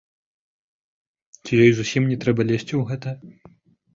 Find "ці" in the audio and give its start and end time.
1.43-1.51